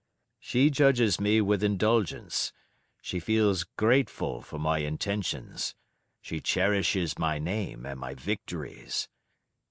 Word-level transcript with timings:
She 0.39 0.71
judges 0.71 1.19
me 1.21 1.41
with 1.41 1.63
indulgence; 1.63 2.51
she 3.03 3.19
feels 3.19 3.63
grateful 3.77 4.41
for 4.41 4.57
my 4.57 4.79
intentions; 4.79 5.75
she 6.19 6.41
cherishes 6.41 7.19
my 7.19 7.37
name 7.37 7.85
and 7.85 7.99
my 7.99 8.15
victories. 8.15 9.07